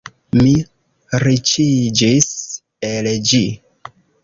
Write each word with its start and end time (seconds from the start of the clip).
Mi 0.37 0.53
riĉiĝis 1.25 2.33
el 2.91 3.13
ĝi. 3.31 3.45